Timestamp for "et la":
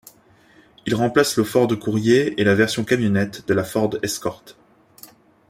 2.41-2.55